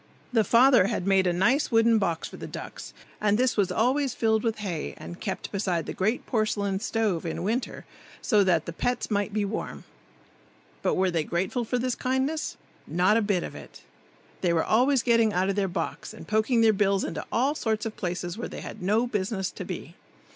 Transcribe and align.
The 0.33 0.43
father 0.43 0.87
had 0.87 1.05
made 1.05 1.27
a 1.27 1.31
nice 1.31 1.69
wooden 1.69 1.99
box 1.99 2.27
for 2.27 2.37
the 2.37 2.47
ducks, 2.47 2.91
and 3.21 3.37
this 3.37 3.55
was 3.55 3.71
always 3.71 4.15
filled 4.15 4.41
with 4.43 4.57
hay 4.57 4.95
and 4.97 5.21
kept 5.21 5.51
beside 5.51 5.85
the 5.85 5.93
great 5.93 6.25
porcelain 6.25 6.79
stove 6.79 7.23
in 7.23 7.43
winter, 7.43 7.85
so 8.19 8.43
that 8.43 8.65
the 8.65 8.73
pets 8.73 9.11
might 9.11 9.31
be 9.31 9.45
warm. 9.45 9.83
But 10.81 10.95
were 10.95 11.11
they 11.11 11.23
grateful 11.23 11.65
for 11.65 11.77
this 11.77 11.93
kindness? 11.93 12.57
Not 12.87 13.15
a 13.15 13.21
bit 13.21 13.43
of 13.43 13.53
it. 13.53 13.83
They 14.41 14.53
were 14.53 14.65
always 14.65 15.03
getting 15.03 15.33
out 15.33 15.49
of 15.49 15.55
their 15.55 15.67
box 15.67 16.15
and 16.15 16.27
poking 16.27 16.61
their 16.61 16.73
bills 16.73 17.03
into 17.03 17.23
all 17.31 17.53
sorts 17.53 17.85
of 17.85 17.95
places 17.95 18.39
where 18.39 18.49
they 18.49 18.61
had 18.61 18.81
no 18.81 19.05
business 19.05 19.51
to 19.51 19.63
be. 19.63 19.93